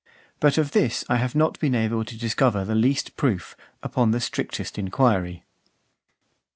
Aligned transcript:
But 0.39 0.57
of 0.57 0.71
this 0.71 1.05
I 1.09 1.17
have 1.17 1.35
not 1.35 1.59
been 1.59 1.75
able 1.75 2.03
to 2.05 2.17
discover 2.17 2.65
the 2.65 2.73
least 2.73 3.15
proof, 3.17 3.55
upon 3.83 4.09
the 4.09 4.19
strictest 4.19 4.79
inquiry. 4.79 5.43